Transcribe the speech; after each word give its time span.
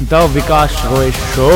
The 0.00 0.14
Vikas 0.14 0.82
Roy 0.86 1.10
show. 1.10 1.50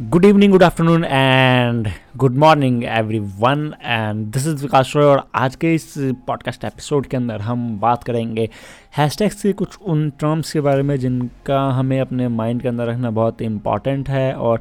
Good 0.00 0.24
evening 0.24 0.52
good 0.52 0.62
afternoon 0.62 1.04
and 1.04 1.88
good 2.16 2.34
morning 2.36 2.84
everyone 3.18 3.74
and 3.82 4.26
this 4.26 4.46
is 4.46 4.62
Vikas 4.62 4.92
Roy 4.96 5.04
और 5.04 5.28
आज 5.34 5.56
के 5.56 5.74
इस 5.74 5.94
podcast 5.98 6.64
episode 6.64 7.06
के 7.06 7.16
अंदर 7.16 7.40
हम 7.40 7.78
बात 7.80 8.04
करेंगे 8.04 8.50
हैशटैग्स 8.96 9.42
के 9.42 9.52
कुछ 9.52 9.78
उन 9.82 10.10
टर्म्स 10.10 10.52
के 10.52 10.60
बारे 10.60 10.82
में 10.82 10.96
जिनका 10.96 11.60
हमें 11.70 12.00
अपने 12.00 12.28
माइंड 12.28 12.62
के 12.62 12.68
अंदर 12.68 12.86
रखना 12.86 13.10
बहुत 13.10 13.42
इंपॉर्टेंट 13.42 14.08
है 14.08 14.34
और 14.34 14.60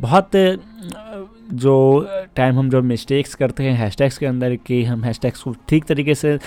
बहुत 0.00 0.30
जो 1.52 2.08
टाइम 2.36 2.58
हम 2.58 2.68
जो 2.70 2.82
मिस्टेक्स 2.82 3.34
करते 3.34 3.64
हैं 3.64 3.72
हैशटैग्स 3.78 4.18
के 4.18 4.26
अंदर 4.26 4.54
कि 4.56 4.82
हम 4.84 5.04
हैशटैग्स 5.04 5.42
को 5.42 5.54
ठीक 5.68 5.84
तरीके 5.84 6.14
से 6.14 6.38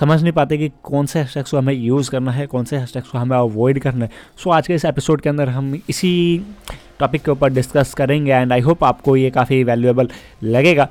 समझ 0.00 0.22
नहीं 0.22 0.32
पाते 0.32 0.58
कि 0.58 0.70
कौन 0.82 1.06
से 1.06 1.18
हैशटैग्स 1.18 1.50
को 1.50 1.58
हमें 1.58 1.74
यूज़ 1.74 2.10
करना 2.10 2.32
है 2.32 2.46
कौन 2.46 2.64
से 2.64 2.76
हैशटैग्स 2.76 3.08
को 3.08 3.18
हमें 3.18 3.36
अवॉइड 3.36 3.78
करना 3.78 4.04
है। 4.04 4.10
सो 4.36 4.50
so, 4.50 4.56
आज 4.56 4.66
के 4.66 4.74
इस 4.74 4.84
एपिसोड 4.84 5.20
के 5.20 5.28
अंदर 5.28 5.48
हम 5.48 5.74
इसी 5.88 6.44
टॉपिक 7.00 7.22
के 7.22 7.30
ऊपर 7.30 7.52
डिस्कस 7.52 7.94
करेंगे 7.94 8.32
एंड 8.32 8.52
आई 8.52 8.60
होप 8.60 8.84
आपको 8.84 9.16
ये 9.16 9.30
काफ़ी 9.30 9.62
वैल्यूएबल 9.64 10.08
लगेगा। 10.42 10.88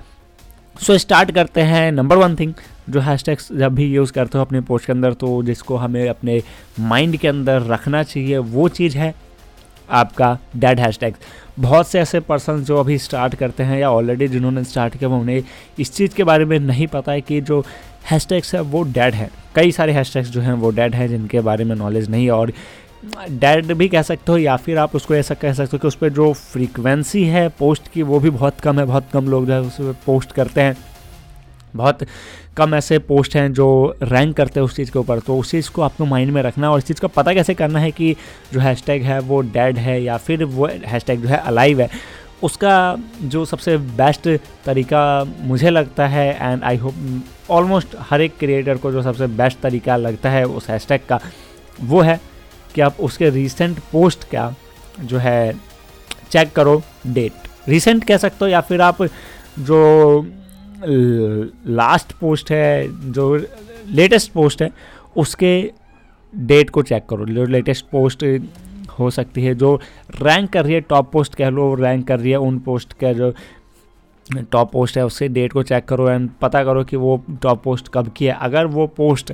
सो 0.81 0.94
so, 0.94 1.00
स्टार्ट 1.00 1.31
करते 1.31 1.61
हैं। 1.61 1.91
नंबर 1.91 2.17
वन 2.17 2.36
थिंग 2.36 2.53
जो 2.89 3.00
हैशटैग्स 3.00 3.52
जब 3.53 3.75
भी 3.75 3.86
यूज़ 3.86 4.13
करते 4.13 4.38
हो 4.38 4.44
अपने 4.45 4.61
पोस्ट 4.61 4.86
के 4.86 4.94
अंदर 4.94 5.13
तो 5.13 5.44
जिसको 5.44 5.75
हमें 5.75 6.08
अपने 6.09 6.41
माइंड 6.80 7.17
के 7.17 7.28
अंदर 7.28 7.61
रखना 7.61 8.03
चाहिए 8.03 8.38
वो 8.38 8.67
चीज़ 8.69 8.97
है 8.97 9.13
आपका 9.91 10.38
डेड 10.55 10.80
हैशटैग्स 10.80 11.17
बहुत 11.59 11.88
से 11.88 11.99
ऐसे 11.99 12.19
पर्सन 12.19 12.63
जो 12.63 12.77
अभी 12.77 12.97
स्टार्ट 12.97 13.35
करते 13.35 13.63
हैं 13.63 13.80
या 13.80 13.91
ऑलरेडी 13.91 14.27
जिन्होंने 14.27 14.63
स्टार्ट 14.63 14.97
किया, 14.97 15.09
वो 15.09 15.17
उन्हें 15.17 15.44
इस 15.79 15.94
चीज़ 15.94 16.16
के 16.16 16.23
बारे 16.23 16.45
में 16.45 16.59
नहीं 16.59 16.88
पता 16.88 17.11
है 17.11 17.21
कि 17.21 17.41
जो 17.41 17.66
हैशटैग्स 18.11 18.55
है, 18.55 18.61
वो 18.61 18.83
डेड 18.83 19.13
है। 19.13 19.29
कई 19.55 19.71
सारे 19.71 19.94
हैशटैग्स 19.94 20.29
जो 20.29 20.41
हैं, 20.41 20.53
वो 20.53 20.69
डेड 20.71 20.95
हैं, 20.95 21.07
जिनके 21.07 21.39
बारे 21.39 21.63
में 21.63 21.75
नॉलेज 21.75 22.09
नहीं 22.09 22.29
और 22.29 22.53
डेड 23.29 23.73
भी 23.73 23.88
कह 23.88 24.02
सकते 24.02 24.31
हो 24.31 24.38
या 24.38 24.55
फिर 24.55 24.77
आप 24.77 24.95
उसको 24.95 25.16
ऐसा 25.16 25.33
कह 25.33 25.53
सकते 25.53 25.69
हो 25.73 25.77
कि 25.77 25.88
उस 25.88 25.95
पर 25.95 26.09
जो 26.09 26.33
फ्रीक्वेंसी 26.33 27.23
है 27.23 27.49
पोस्ट 27.49 27.88
की, 27.88 28.01
वो 28.01 28.19
भी 28.19 28.29
बहुत 28.29 28.59
कम 28.59 28.79
है, 28.79 28.85
बहुत 28.85 29.05
कम 29.13 29.29
लोग 29.29 29.47
जो 29.47 29.53
है 29.53 29.61
उस 29.61 29.73
पर 29.73 29.95
पोस्ट 30.05 30.31
करते 30.31 30.61
हैं। 30.61 30.77
बहुत 31.78 32.00
कम 32.58 32.75
ऐसे 32.75 33.00
पोस्ट 33.00 33.36
हैं 33.36 33.53
जो 33.53 33.95
रैंक 34.03 34.36
करते 34.38 34.59
हैं 34.59 34.66
उस 34.66 34.75
चीज़ 34.75 34.92
के 34.92 35.00
ऊपर 35.00 35.20
तो 35.20 35.38
उस 35.38 35.52
चीज़ 35.52 35.70
को 35.70 35.81
आपको 35.81 36.06
माइंड 36.06 36.31
में 36.31 36.42
रखना 36.42 36.72
और 36.72 36.78
इस 36.78 36.86
चीज़ 36.86 37.02
का 37.02 37.08
पता 37.08 37.34
कैसे 37.34 37.53
करना 37.53 37.80
है 37.80 37.92
कि 37.92 38.16
जो 38.53 38.59
हैशटैग 38.59 39.03
है 39.03 39.19
वो 39.19 39.42
डेड 39.42 39.78
है 39.78 40.02
या 40.03 40.17
फिर 40.17 40.44
वो 40.44 40.69
हैशटैग 40.86 41.22
जो 41.22 41.30
है 41.30 41.38
अलाइव 41.38 41.81
है। 41.81 41.89
उसका 42.44 42.97
जो 43.22 43.45
सबसे 43.45 43.78
बेस्ट 43.78 44.28
तरीका 44.66 45.02
मुझे 45.42 45.69
लगता 45.69 46.08
है 46.08 46.28
एंड 46.42 46.64
आई 46.64 46.78
होप 46.78 46.95
ऑलमोस्ट 47.50 47.95
हर 48.00 48.22
एक 48.22 48.38
क्रिएटर 48.39 48.78
को 48.78 48.91
जो 48.91 49.02
सबसे 49.02 49.28
बेस्ट 49.28 49.59
तरीका 49.59 49.95
लगता 49.97 50.30
है 50.30 50.44
उस 50.45 50.69
हैशटैग 50.69 51.02
का, 51.09 51.19
वो 51.81 52.02
है 52.02 52.19
कि 52.75 52.81
आप 52.81 52.97
उसके 53.00 53.30
रिसेंट 53.30 53.80
पोस्ट 53.91 54.23
का 54.23 54.56
जो 55.01 55.18
है 55.18 55.53
चेक 56.31 56.51
करो 56.51 56.81
डेट 57.07 57.47
रिसेंट 57.69 58.03
कह 58.03 58.18
सकते 58.18 58.38
हो 58.41 58.47
या 58.47 58.62
फिर 58.62 58.81
आप 58.81 59.01
जो 59.59 59.80
लास्ट 60.85 62.11
पोस्ट 62.11 62.51
है, 62.51 63.11
जो 63.11 63.35
लेटेस्ट 63.91 64.31
पोस्ट 64.31 64.61
है, 64.61 64.71
उसके 65.17 65.71
डेट 66.33 66.69
को 66.69 66.81
चेक 66.81 67.05
करो। 67.09 67.25
जो 67.25 67.45
लेटेस्ट 67.45 67.85
पोस्ट 67.91 68.25
हो 68.99 69.09
सकती 69.09 69.43
है, 69.43 69.55
जो 69.55 69.75
रैंक 70.21 70.49
कर 70.49 70.63
रही 70.63 70.73
है 70.73 70.81
टॉप 70.81 71.11
पोस्ट 71.11 71.35
कह 71.35 71.49
लो 71.49 71.73
रैंक 71.75 72.07
कर 72.07 72.19
रही 72.19 72.31
है, 72.31 72.38
उन 72.38 72.59
पोस्ट 72.59 72.93
का 72.93 73.13
जो 73.13 73.33
टॉप 74.51 74.71
पोस्ट 74.71 74.97
है, 74.97 75.05
उसके 75.05 75.27
डेट 75.27 75.53
को 75.53 75.63
चेक 75.63 75.85
करो 75.85 76.09
एंड 76.09 76.29
पता 76.41 76.63
करो 76.63 76.83
कि 76.83 76.95
वो 76.95 77.23
टॉप 77.41 77.63
पोस्ट 77.63 77.89
कब 77.94 78.11
की 78.17 78.25
है। 78.25 78.38
अगर 78.41 78.65
वो 78.65 78.88
पोस्ट 78.88 79.33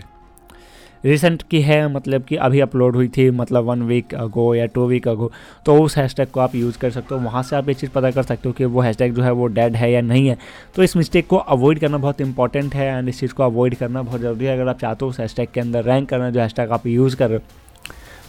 रिसेंट 1.05 1.43
की 1.51 1.61
है 1.61 1.87
मतलब 1.93 2.23
कि 2.23 2.35
अभी 2.37 2.59
अपलोड 2.59 2.95
हुई 2.95 3.07
थी 3.07 3.29
मतलब 3.31 3.63
वन 3.63 3.81
वीक 3.83 4.13
अगो 4.15 4.53
या 4.55 4.65
टू 4.65 4.85
वीक 4.87 5.07
अगो 5.07 5.31
तो 5.65 5.75
उस 5.83 5.97
हैशटैग 5.97 6.27
को 6.27 6.39
आप 6.39 6.55
यूज़ 6.55 6.77
कर 6.77 6.91
सकते 6.91 7.15
हो। 7.15 7.21
वहाँ 7.21 7.43
से 7.43 7.55
आप 7.55 7.67
ये 7.69 7.73
चीज़ 7.73 7.91
पता 7.91 8.11
कर 8.11 8.23
सकते 8.23 8.49
हो 8.49 8.53
कि 8.53 8.65
वो 8.65 8.81
हैशटैग 8.81 9.13
जो 9.13 9.23
है 9.23 9.31
वो 9.31 9.47
डेड 9.47 9.75
है 9.75 9.91
या 9.91 10.01
नहीं 10.01 10.27
है। 10.27 10.37
तो 10.75 10.83
इस 10.83 10.95
मिस्टेक 10.97 11.27
को 11.27 11.37
अवॉइड 11.37 11.79
करना 11.79 11.97
बहुत 11.97 12.21
इंपॉर्टेंट 12.21 12.75
है 12.75 12.87
एंड 12.87 13.09
इस 13.09 13.19
चीज़ 13.19 13.33
को 13.33 13.43
अवॉइड 13.43 13.75
करना 13.75 14.01
बहुत 14.01 14.21
ज़रूरी 14.21 14.45
है। 14.45 14.59
अगर 14.59 14.69
आप 14.69 14.79
चाहते 14.79 15.05
हो 15.05 15.09
उस 15.09 15.19
हैशटैग 15.19 15.47
के 15.53 15.59
अंदर 15.59 15.83
रैंक 15.83 16.09
करना, 16.09 16.29
जो 16.29 16.39
हैशटैग 16.39 16.71
आप 16.71 16.87
यूज़ 16.87 17.15
कर 17.15 17.29
रहे 17.29 17.37
हो 17.37 17.43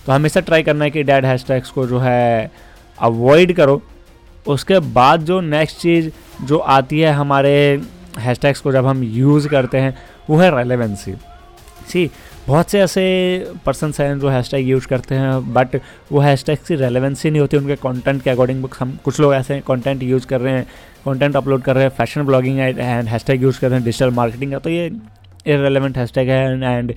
तो 0.06 0.12
हमेशा 0.12 0.41
ट्राई 0.41 0.62
करना 0.62 0.85
है 0.85 0.91
कि 0.91 1.03
डेड 1.03 1.25
हैशटैग्स 1.25 1.71
को 1.71 1.87
जो 1.87 1.99
है 1.99 2.51
अवॉइड 2.99 3.55
करो। 3.56 3.81
उसके 4.47 4.79
बाद 4.93 5.21
जो 5.23 5.41
नेक्स्ट 5.41 5.79
चीज़ 5.79 6.11
जो 6.45 6.59
आती 6.59 7.01
है 7.01 7.12
हमारे 7.12 7.53
हैशटैग्स 8.19 8.61
को 8.61 8.73
जब 8.73 8.87
हम 8.87 9.03
यूज़ 9.03 9.49
करते 9.49 9.79
हैं, 9.79 9.97
वो 10.31 10.37
है 10.37 10.51
रेलेवेंसी 10.56 11.15
सी 11.89 12.11
बहुत 12.47 12.71
से 12.71 12.81
ऐसे 12.81 13.03
पर्सनस 13.66 14.00
हैं 14.00 14.19
जो 14.21 14.28
हैशटैग 14.28 14.69
यूज़ 14.69 14.87
करते 14.87 15.15
हैं 15.15 15.53
बट 15.53 15.77
वो 16.12 16.21
हैशटैग 16.21 16.59
की 16.66 16.75
रेलेवेंसी 16.75 17.31
नहीं 17.31 17.41
होती, 17.41 17.56
उनके 17.56 17.77
कंटेंट 17.77 18.22
के 18.22 18.31
अकॉर्डिंग 18.31 18.60
बुक 18.62 18.75
हम 18.78 18.97
कुछ 19.05 19.21
लोग 19.21 19.34
ऐसे 19.34 19.60
कंटेंट 19.69 20.03
यूज़ 20.03 20.27
कर 20.27 20.41
रहे 20.41 20.53
हैं 20.53 20.65
कंटेंट 21.05 21.37
अपलोड 21.37 21.62
कर 21.62 21.75
रहे 21.75 21.84
हैं 21.84 21.91
fashion 21.91 22.25
blogging 22.27 22.59
and 22.59 22.78
hashtag 22.81 23.43
use 23.43 23.60
कर 23.60 23.69
रहे 23.69 23.78
हैं 23.78 23.84
डिजिटल 23.84 24.10
मार्केटिंग 24.10 24.53
का 24.53 24.59
तो 24.59 24.71
ये 24.71 24.87
इरेलीवेंट 25.47 25.97
हैशटैग 25.99 26.28
है 26.31 26.77
एंड 26.77 26.94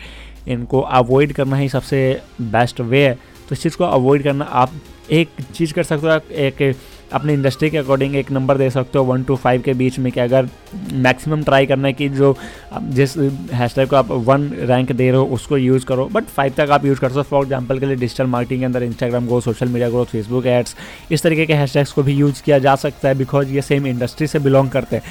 इनको 0.48 0.82
अवॉइड 0.82 1.34
करना 1.34 1.58
ही 1.58 1.70
सबसे 1.70 2.00
बेस्ट 2.42 2.82
वे 2.82 3.08
है। 3.08 3.14
तो 3.14 3.56
इस 3.56 3.64
चीज़ 3.64 3.78
को 3.78 3.84
अवॉइड 3.86 4.24
करना, 4.24 4.46
आप 4.46 4.72
एक 5.12 5.30
चीज़ 5.54 5.74
कर 5.74 5.84
सकते 5.84 6.08
हो 6.08 6.20
एक 6.46 6.76
अपने 7.14 7.34
इंडस्ट्री 7.34 7.70
के 7.70 7.78
अकॉर्डिंग 7.78 8.16
एक 8.16 8.32
नंबर 8.32 8.58
दे 8.58 8.70
सकते 8.70 8.98
हो 8.98 9.04
वन 9.06 9.24
टू 9.24 9.36
फाइव 9.36 9.62
के 9.62 9.74
बीच 9.74 10.00
में 10.00 10.12
कि 10.12 10.20
अगर 10.20 10.48
मैक्सिमम 10.94 11.44
ट्राई 11.44 11.66
करना 11.66 11.88
है 11.88 11.94
कि 11.94 12.10
जो 12.10 12.36
जिस 12.74 13.16
हैशटैग 13.54 13.90
को 13.90 13.96
आप 13.96 14.12
वन 14.12 14.50
रैंक 14.62 14.92
दे 14.92 15.10
रहे 15.10 15.20
हो, 15.20 15.26
उसको 15.26 15.58
यूज़ 15.58 15.86
करो। 15.86 16.06
बट 16.14 16.24
फाइव 16.26 16.54
तक 16.58 16.72
आप 16.72 16.86
यूज़ 16.86 17.00
कर 17.00 17.08
सकते 17.08 17.20
हो। 17.20 17.24
फॉर 17.24 17.44
एग्ज़ाम्पल 17.44 17.80
के 17.80 17.86
लिए 17.86 17.96
डिजिटल 17.96 18.26
मार्केटिंग 18.28 18.62
के 18.62 18.66
अंदर 18.66 18.84
Instagram 18.84 19.28
growth 19.28 19.42
social 19.42 19.68
media 19.68 19.90
growth 19.90 20.06
Facebook 20.06 20.46
ads 20.48 20.76
इस 21.12 21.24
तरीके 21.24 21.46
के 21.46 21.54
हैशटैग्स 21.54 21.92
को 21.92 22.04
भी 22.04 22.14
यूज़ 22.14 22.44
किया 22.44 22.60
जा 22.60 22.76
सकता 22.78 23.08
है 23.08 23.16
बिकॉज़ 23.16 23.54
ये 23.54 23.62
सेम 23.62 23.88
इंडस्ट्री 23.88 24.28
से 24.28 24.40
बिलोंग 24.40 24.70
करते 24.70 24.96
हैं। 24.96 25.04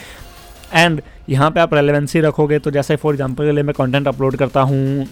एंड 0.75 1.01
यहाँ 1.29 1.51
पे 1.51 1.61
आप 1.61 1.75
रेलेवेंसी 1.75 2.21
रखोगे 2.21 2.59
तो 2.59 2.71
जैसे 2.71 2.97
फॉर 2.97 3.15
एग्जांपल 3.15 3.45
के 3.45 3.53
लिए 3.53 3.63
मैं 3.63 3.75
कंटेंट 3.75 4.09
अपलोड 4.09 4.37
करता 4.37 4.61
हूँ 4.63 5.07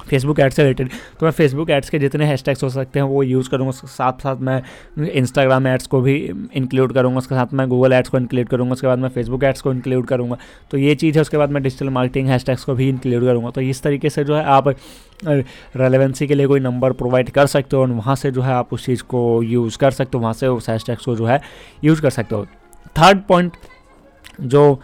फेसबुक 0.00 0.38
एड्स 0.40 0.56
से 0.56 0.62
रिलेटेड 0.62 0.88
तो 1.20 1.26
मैं 1.26 1.30
फेसबुक 1.32 1.70
एड्स 1.70 1.90
के 1.90 1.98
जितने 1.98 2.26
हैशटैग्स 2.26 2.62
हो 2.64 2.68
सकते 2.70 2.98
हैं, 2.98 3.06
वो 3.06 3.22
यूज़ 3.22 3.48
करूँगा। 3.50 3.70
उसके 3.70 3.86
साथ 3.86 4.22
साथ 4.22 4.36
मैं 4.36 4.62
इंस्टाग्राम 5.06 5.66
एड्स 5.66 5.86
को 5.86 6.00
भी 6.00 6.14
इंक्लूड 6.54 6.92
करूँगा। 6.92 7.18
उसके 7.18 7.34
साथ 7.34 7.52
मैं 7.52 7.68
गूगल 7.68 7.92
एड्स 7.92 8.08
को 8.08 8.18
इंक्लूड 8.18 8.48
करूँगा। 8.48 8.72
उसके 8.72 8.86
बाद 8.86 8.98
मैं 8.98 9.08
फेसबुक 9.08 9.44
एड्स 9.44 9.60
को 9.60 9.72
इंक्लूड 9.72 10.06
करूँगा। 10.06 10.36
तो 10.70 10.78
ये 10.78 10.94
चीज़ 10.94 11.14
है, 11.14 11.22
उसके 11.22 11.36
बाद 11.36 11.50
मैं 11.50 11.62
डिजिटल 11.62 11.88
मार्केटिंग 11.88 12.28
हैशटैग्स 12.28 12.64
को 12.64 12.74
भी 12.74 12.88
इंक्लूड 12.88 13.24
करूँगा। 13.24 13.50
तो 13.50 13.60
इस 13.60 13.82
तरीके 13.82 14.10
से 14.10 14.24
जो 14.24 14.36
है 14.36 14.44
आप 14.44 14.68
रेलेवेंसी 15.76 16.26
के 16.26 16.34
लिए 16.34 16.46
कोई 16.46 16.60
नंबर 16.60 16.92
प्रोवाइड 16.92 17.30
कर 17.30 17.46
सकते 17.46 17.76
हो 17.76 17.82
और 17.82 17.90
वहाँ 17.90 18.16
से 18.16 18.30
जो 18.30 18.42
है 18.42 18.52
आप 18.52 18.72
उस 18.72 18.86
चीज़ 18.86 19.02
को 19.02 19.42
यूज़ 19.42 19.78
कर 19.78 19.90
सकते 19.90 20.18
हो। 20.18 20.22
वहाँ 20.22 20.32
से 20.32 20.46
उस 20.46 20.68
हैशटैग्स 20.68 21.04
को 21.04 21.16
जो 21.16 21.26
है 21.26 21.40
यूज़ 21.84 22.02
कर 22.02 22.10
सकते 22.10 22.34
हो। 22.34 22.44
थर्ड 22.96 23.22
पॉइंट 23.28 23.52
जो 24.40 24.80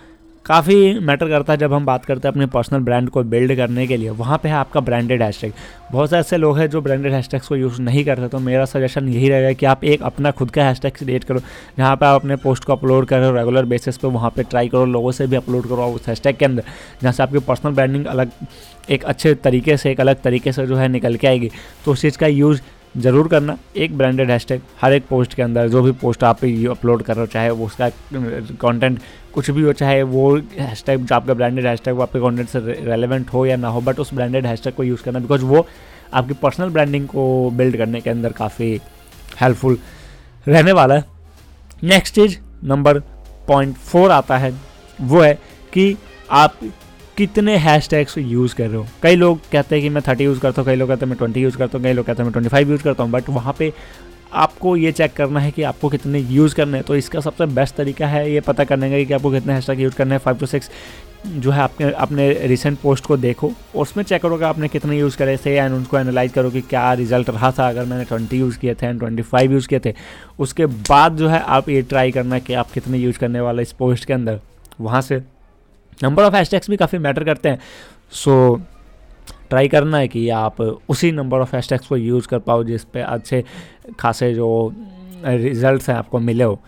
काफ़ी 0.49 0.99
मैटर 0.99 1.29
करता 1.29 1.53
है 1.53 1.59
जब 1.59 1.73
हम 1.73 1.87
बात 1.87 2.05
करते 2.05 2.29
हैं 2.29 2.33
अपने 2.33 2.47
पर्सनल 2.47 2.81
ब्रांड 2.81 3.09
को 3.11 3.23
बिल्ड 3.25 3.55
करने 3.57 3.87
के 3.87 3.97
लिए। 3.97 4.11
वहाँ 4.11 4.39
पे 4.39 4.49
है 4.49 4.55
आपका 4.55 4.81
ब्रांडेड 4.81 5.23
हैशटैग। 5.23 5.53
बहुत 5.93 6.11
से 6.11 6.17
ऐसे 6.19 6.37
लोग 6.37 6.59
हैं 6.59 6.69
जो 6.71 6.81
ब्रांडेड 6.83 7.13
हैशटैग्स 7.13 7.49
को 7.49 7.57
यूज़ 7.57 7.81
नहीं 7.83 8.05
करते 8.05 8.29
तो 8.29 8.39
मेरा 8.39 8.65
सजेशन 8.65 9.09
यही 9.09 9.29
रहेगा 9.29 9.53
कि 9.53 9.67
आप 9.67 9.85
एक 9.85 10.03
अपना 10.03 10.31
खुद 10.31 10.51
का 10.51 10.65
हैशटैग 10.65 10.93
क्रिएट 10.93 11.25
करो, 11.25 11.41
जहाँ 11.79 11.95
पे 11.97 12.07
आप 12.07 12.21
अपने 12.21 12.37
पोस्ट 12.37 12.65
को 12.65 12.73
अपलोड 12.73 13.07
करो 13.07 13.31
रेगुलर 13.33 13.65
बेसिस 13.65 13.97
पर 13.97 14.09
वहाँ 14.09 14.31
पर 14.31 14.43
ट्राई 14.45 14.69
करो, 14.69 14.85
लोगों 14.87 15.13
से 15.13 15.27
भी 15.27 15.37
अपलोड 15.37 15.69
करो 15.69 15.87
उस 15.87 16.09
हैशटैग 16.09 16.37
के 16.37 16.45
अंदर, 16.45 16.63
जहाँ 17.03 17.13
से 17.13 17.23
आपकी 17.23 17.39
पर्सनल 17.41 17.73
ब्रांडिंग 17.73 18.07
अलग, 18.07 18.31
एक 18.91 19.05
अच्छे 19.05 19.35
तरीके 19.37 19.77
से, 19.77 19.91
एक 19.91 20.01
अलग 20.01 20.23
तरीके 20.23 20.53
से 20.53 20.67
जो 20.67 20.77
है 20.77 20.89
निकल 20.89 21.17
के 21.17 21.27
आएगी। 21.27 21.51
तो 21.85 21.93
उस 21.93 22.03
चीज़ 22.03 22.19
का 22.19 22.27
यूज़ 22.27 22.61
ज़रूर 22.97 23.29
करना। 23.29 23.57
एक 23.77 23.97
ब्रांडेड 23.99 24.31
हैशटैग 24.31 24.61
हर 24.81 24.93
एक 24.93 25.07
पोस्ट 25.07 25.35
के 25.35 25.43
अंदर, 25.43 25.69
जो 25.69 25.83
भी 25.83 25.93
पोस्ट 25.95 26.25
आप 26.25 26.45
अपलोड 26.45 27.03
कर 27.03 27.15
रहे 27.15 27.23
हो, 27.23 27.27
चाहे 27.27 27.51
वो 27.51 27.67
उसका 27.67 27.89
कंटेंट 28.61 28.99
कुछ 29.35 29.51
भी 29.51 29.63
हो, 29.63 29.73
चाहे 29.73 30.03
वो 30.05 30.37
हैशटैग 30.59 31.05
जो 31.05 31.15
आपका 31.15 31.35
ब्रांडेड 31.35 31.67
हैशटैग 31.67 31.95
वो 31.95 32.03
आपके 32.03 32.21
कंटेंट 32.21 32.49
से 32.49 32.61
रेलेवेंट 32.85 33.31
हो 33.33 33.45
या 33.47 33.57
ना 33.57 33.69
हो 33.69 33.81
बट 33.81 34.01
उस 34.01 34.13
ब्रांडेड 34.15 34.47
हैशटैग 34.47 34.75
को 34.75 34.85
यूज़ 34.85 35.03
करना 35.03 35.19
बिकॉज़ 35.19 35.45
वो 35.45 35.67
आपकी 36.15 36.35
पर्सनल 36.35 36.71
ब्रांडिंग 36.71 37.07
को 37.09 37.51
बिल्ड 37.51 37.77
करने 37.77 38.01
के 38.01 38.11
अंदर 38.11 38.33
काफ़ी 38.33 38.71
हेल्पफुल 39.41 39.79
रहने 40.47 40.73
वाला 40.73 40.95
है। 40.95 41.05
नेक्स्ट 41.83 42.15
चीज़ 42.15 42.37
नंबर 42.65 42.99
पॉइंट 43.49 43.77
फोर 43.77 44.11
आता 44.11 44.37
है, 44.39 44.53
वो 44.99 45.21
है 45.21 45.35
कि 45.73 45.97
आप 46.31 46.55
कितने 47.19 47.57
हैशटैग्स 47.57 48.17
यूज़ 48.19 48.55
कर 48.57 48.67
रहे 48.67 48.77
हो? 48.77 48.87
कई 49.03 49.17
लोग 49.17 49.39
कहते 49.53 49.75
हैं 49.75 49.83
कि 49.83 49.89
मैं 49.89 50.03
थर्टी 50.09 50.25
यूज़ 50.25 50.41
करता 50.41 50.63
हूँ, 50.63 50.67
कई 50.67 50.77
लोग 50.77 50.89
कहते 50.89 51.05
हैं 51.05 51.09
मैं 51.11 51.17
ट्वेंटी 51.19 51.41
यूज़ 51.41 51.57
करता 51.57 51.79
हूँ, 51.79 51.85
कई 51.85 51.93
लोग 51.93 52.07
कहते 52.07 52.23
हैं 52.23 52.25
मैं 52.25 52.33
ट्वेंटी 52.33 52.49
फाइव 52.49 52.71
यूज़ 52.71 52.83
करता 52.83 53.03
हूँ 53.03 53.11
बट 53.13 53.29
वहाँ 53.29 53.55
पे 53.59 53.73
आपको 54.33 54.77
ये 54.77 54.93
चेक 54.93 55.13
करना 55.13 55.41
है 55.41 55.51
कि 55.51 55.63
आपको 55.63 55.89
कितने 55.89 56.19
यूज़ 56.19 56.55
करने 56.55 56.79
हैं। 56.79 56.87
तो 56.87 56.97
इसका 56.97 57.21
सबसे 57.21 57.47
बेस्ट 57.49 57.75
तरीका 57.75 58.07
है 58.07 58.31
ये 58.33 58.41
पता 58.41 58.65
करने 58.65 58.91
का 58.91 59.03
कि 59.05 59.13
आपको 59.15 59.31
कितने 59.31 59.53
हैशटैग 59.53 59.81
यूज़ 59.81 59.95
करने 59.97 60.15
हैं। 60.15 60.21
फाइव 60.21 60.37
टू 60.39 60.47
सिक्स 60.47 60.71
जो 61.27 61.51
है 61.51 61.61
आपने 61.61 61.91
अपने 61.93 62.31
रिसेंट 62.47 62.79
पोस्ट 62.79 63.07
को 63.07 63.17
देखो 63.17 63.49
और 63.49 63.83
उसमें 63.83 64.05
चेक 64.05 64.23
करो 64.23 64.39
कि 64.39 64.45
आपने 64.45 64.69
कितने 64.69 64.99
यूज़ 64.99 65.17
करे। 65.19 65.37
थे 65.37 65.55
एंड 65.57 65.75
उनको 65.75 65.99
एनालाइज 65.99 66.33
करो 66.33 66.51
कि 66.51 66.61
क्या 66.61 66.93
रिज़ल्ट 66.93 67.31
रहा 67.31 67.51
था 67.53 67.69
अगर 67.69 67.85
मैंने 67.85 68.05
ट्वेंटी 68.05 68.39
यूज़ 68.39 68.59
किए 68.59 68.75
थे 68.75 68.87
एंड 68.87 69.01
ट्वेंटी 69.01 69.23
फाइव 69.23 69.53
यूज़ 69.53 69.69
किए 69.69 69.81
थे। 69.87 69.95
उसके 70.39 70.67
बाद 70.67 71.17
जो 71.17 71.29
है 71.29 71.41
आप 71.41 71.69
ये 71.69 71.83
ट्राई 71.85 72.13
करना 72.13 72.39
कि 72.39 72.55
आप 72.55 72.71
कितने 72.71 72.99
यूज़ 72.99 73.19
करने 73.19 73.41
वाले 73.41 73.63
इस 73.63 73.73
पोस्ट 73.73 74.05
के 74.05 74.13
अंदर। 74.13 74.41
वहाँ 74.81 75.01
से 75.03 75.21
नंबर 76.03 76.23
ऑफ़ 76.23 76.35
हैशटैग्स 76.35 76.71
भी 76.71 76.77
काफ़ी 76.77 76.99
मैटर 76.99 77.25
करते 77.25 77.49
हैं। 77.49 77.59
सो 78.13 78.61
ट्राई 79.51 79.69
करना 79.69 79.99
है 79.99 80.09
कि 80.09 80.29
आप 80.29 80.61
उसी 80.61 81.13
नंबर 81.13 81.41
ऑफ़ 81.41 81.55
हैशटैग्स 81.57 81.87
को 81.87 81.97
यूज़ 81.97 82.29
कर 82.29 82.39
पाओ 82.39 82.65
जिस 82.65 82.85
पे 82.85 83.01
अच्छे 83.01 83.45
खासे 84.01 84.33
जो 84.35 84.75
रिजल्ट्स 85.25 85.89
हैं 85.91 85.97
आपको 85.97 86.19
मिले 86.19 86.45
हो। 86.45 86.61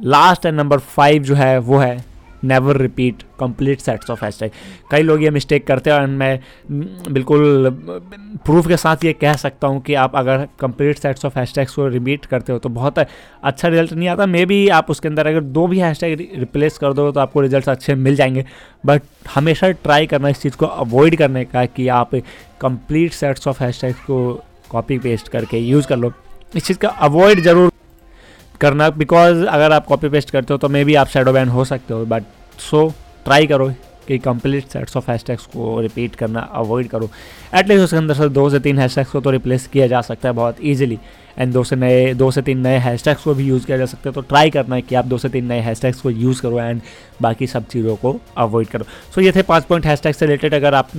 लास्ट 0.00 0.46
एंड 0.46 0.56
नंबर 0.56 0.78
फाइव 0.78 1.22
जो 1.22 1.34
है, 1.34 1.58
वो 1.58 1.78
है 1.78 2.04
never 2.44 2.76
repeat 2.76 3.22
complete 3.40 3.80
sets 3.80 4.10
of 4.10 4.24
hashtag 4.24 4.50
कई 4.90 5.02
लोग 5.02 5.22
ये 5.22 5.30
मिस्टेक 5.30 5.66
करते 5.66 5.90
हैं 5.90 5.98
और 5.98 6.06
मैं 6.06 6.38
बिल्कुल 7.12 7.70
प्रूफ 8.44 8.66
के 8.68 8.76
साथ 8.76 9.04
ये 9.04 9.12
कह 9.12 9.36
सकता 9.36 9.68
हूँ 9.68 9.80
कि 9.82 9.94
आप 9.96 10.16
अगर 10.16 10.46
कंप्लीट 10.60 10.98
सेट्स 10.98 11.24
ऑफ़ 11.24 11.38
हैशटैग्स 11.38 11.74
को 11.74 11.86
रिपीट 11.88 12.26
करते 12.26 12.52
हो 12.52 12.58
तो 12.58 12.68
बहुत 12.70 12.98
अच्छा 12.98 13.68
रिज़ल्ट 13.68 13.92
नहीं 13.92 14.08
आता। 14.08 14.26
मे 14.26 14.44
बी 14.46 14.66
आप 14.70 14.90
उसके 14.90 15.08
अंदर 15.08 15.26
अगर 15.26 15.40
दो 15.40 15.66
भी 15.66 15.78
हैशटैग 15.80 16.28
रिप्लेस 16.38 16.78
कर 16.78 16.92
दो 16.92 17.10
तो 17.12 17.20
आपको 17.20 17.40
रिज़ल्ट 17.40 17.68
अच्छे 17.68 17.94
मिल 17.96 18.16
जाएँगे। 18.16 18.44
बट 18.86 19.02
हमेशा 19.34 19.70
ट्राई 19.72 20.06
करना 20.06 20.28
इस 20.28 20.42
चीज़ 20.42 20.56
को 20.56 20.66
अवॉइड 20.66 21.16
करने 21.18 21.44
का 21.44 21.64
कि 21.66 21.88
आप 21.90 22.14
कंप्लीट 22.60 23.12
सेट्स 23.12 23.48
ऑफ़ 23.48 23.62
हैशटैग्स 23.64 24.00
को 24.00 24.18
कॉपी 24.70 24.98
पेस्ट 24.98 25.28
करके 25.28 25.58
यूज़ 25.58 25.86
कर 25.88 25.96
लो। 25.96 26.12
इस 26.56 26.66
चीज़ 26.66 26.78
का 26.78 26.88
अवॉइड 26.88 27.40
ज़रूर 27.42 27.70
करना 28.64 28.90
बिकॉज़ 28.98 29.44
अगर 29.46 29.72
आप 29.72 29.86
कॉपी 29.86 30.08
पेस्ट 30.08 30.30
करते 30.30 30.54
हो 30.54 30.58
तो 30.58 30.68
मे 30.68 30.84
बी 30.84 30.94
आप 30.96 31.08
शेडो 31.08 31.32
बैन 31.32 31.48
हो 31.48 31.64
सकते 31.64 31.94
हो 31.94 32.04
बट 32.06 32.22
सो 32.60 32.86
ट्राई 33.24 33.46
करो 33.46 33.72
कि 34.08 34.16
कंप्लीट 34.20 34.64
सेट्स 34.68 34.96
ऑफ़ 34.96 35.10
हैशटैग्स 35.10 35.44
को 35.46 35.80
रिपीट 35.80 36.14
करना 36.14 36.40
अवॉइड 36.54 36.88
करो। 36.88 37.08
एटलीस्ट 37.54 37.82
उसके 37.84 37.96
अंदर 37.96 38.14
से 38.14 38.28
दो 38.28 38.48
से 38.50 38.58
तीन 38.60 38.78
हैशटैग्स 38.78 39.10
को 39.10 39.20
तो 39.20 39.30
रिप्लेस 39.30 39.66
किया 39.66 39.86
जा 39.86 40.00
सकता 40.00 40.28
है 40.28 40.34
बहुत 40.34 40.56
ईजिली 40.62 40.98
एंड 41.38 41.52
दो 41.52 41.62
से 41.64 41.76
नए 41.76 42.12
दो 42.14 42.30
से 42.30 42.42
तीन 42.42 42.58
नए 42.62 42.78
हैशटैग्स 42.78 43.22
को 43.24 43.34
भी 43.34 43.46
यूज़ 43.46 43.66
किया 43.66 43.78
जा 43.78 43.86
सकता 43.86 44.08
है 44.08 44.14
तो 44.14 44.20
ट्राई 44.22 44.50
करना 44.50 44.74
है 44.76 44.82
कि 44.82 44.94
आप 44.94 45.04
दो 45.04 45.18
से 45.18 45.28
तीन 45.28 45.46
नए 45.46 45.60
हैशटैग्स 45.60 46.00
को 46.00 46.10
यूज़ 46.10 46.42
करो 46.42 46.60
एंड 46.60 46.80
बाकी 47.22 47.46
सब 47.46 47.66
चीज़ों 47.68 47.96
को 47.96 48.16
अवॉइड 48.36 48.68
करो। 48.68 48.84
सो 48.84 49.20
so, 49.20 49.26
ये 49.26 49.32
थे 49.32 49.42
पाँच 49.42 49.64
पॉइंट 49.64 49.86
हैशटैग 49.86 50.14
से 50.14 50.26
रिलेटेड 50.26 50.54
अगर 50.54 50.74
आप 50.74 50.90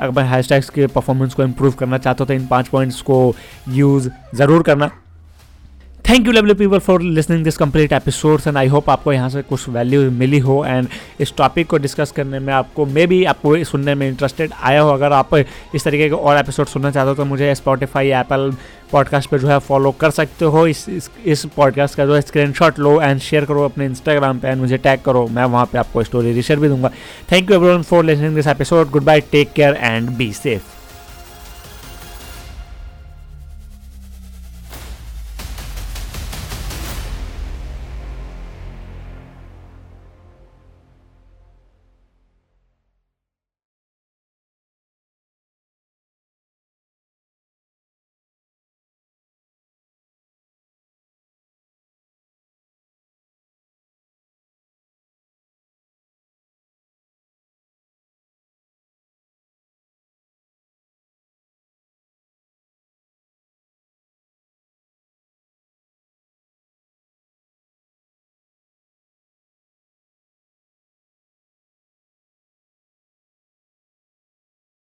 अगर 0.00 0.22
हैशटैग्स 0.24 0.70
के 0.70 0.86
परफॉर्मेंस 0.88 1.34
को 1.34 1.42
इम्प्रूव 1.42 1.72
करना 1.72 1.98
चाहते 1.98 2.22
हो 2.22 2.26
तो 2.26 2.34
इन 2.34 2.46
पाँच 2.46 2.68
पॉइंट्स 2.68 3.00
को 3.02 3.34
यूज़ 3.70 4.10
ज़रूर 4.34 4.62
करना। 4.62 4.90
Thank 6.08 6.26
you 6.26 6.32
lovely 6.32 6.54
people 6.54 6.78
for 6.78 7.02
listening 7.02 7.44
this 7.44 7.56
complete 7.56 7.92
episodes 7.92 8.46
and 8.46 8.56
I 8.56 8.68
hope 8.68 8.88
आपको 8.90 9.12
यहाँ 9.12 9.28
से 9.30 9.42
कुछ 9.42 9.68
वैल्यू 9.68 10.10
मिली 10.10 10.38
हो 10.38 10.64
एंड 10.64 10.88
इस 11.20 11.32
टॉपिक 11.36 11.66
को 11.66 11.78
डिस्कस 11.78 12.12
करने 12.16 12.38
में 12.38 12.52
आपको 12.52 12.86
मे 12.86 13.06
बी 13.06 13.22
आपको 13.24 13.62
सुनने 13.64 13.94
में 13.94 14.06
इंटरेस्टेड 14.08 14.50
आया 14.62 14.80
हो। 14.80 14.90
अगर 14.90 15.12
आप 15.12 15.34
इस 15.34 15.84
तरीके 15.84 16.08
के 16.08 16.14
और 16.14 16.38
एपिसोड 16.38 16.66
सुनना 16.66 16.90
चाहते 16.90 17.08
हो 17.08 17.14
तो 17.14 17.24
मुझे 17.24 17.54
स्पॉटिफाई 17.54 18.10
एप्पल 18.10 18.50
पॉडकास्ट 18.92 19.30
पर 19.30 19.38
जो 19.38 19.48
है 19.48 19.58
फॉलो 19.58 19.90
कर 20.00 20.10
सकते 20.10 20.44
हो। 20.44 20.66
इस 20.66 20.86
इस, 20.88 21.44
पॉडकास्ट 21.56 21.96
का 21.96 22.06
जो 22.06 22.14
है 22.14 22.20
स्क्रीनशॉट 22.20 22.78
लो 22.78 23.00
एंड 23.00 23.20
शेयर 23.20 23.44
करो 23.44 23.64
अपने 23.64 23.86
इंस्टाग्राम 23.86 24.38
पे 24.38 24.48
एंड 24.48 24.60
मुझे 24.60 24.76
टैग 24.76 25.00
करो। 25.00 25.26
मैं 25.28 25.44
वहाँ 25.44 25.66
पे 25.72 25.78
आपको 25.78 26.02
स्टोरी 26.02 26.32
रिशेयर 26.32 26.60
भी 26.60 26.68
दूँगा। 26.68 26.90
Thank 27.32 27.50
you 27.50 27.56
everyone 27.56 27.82
for 27.82 28.04
listening 28.04 28.34
this 28.34 28.46
episode 28.46 28.90
goodbye 29.04 29.20
take 29.32 29.52
care 29.52 29.78
and 29.80 30.10
be 30.10 30.32
safe 30.32 30.83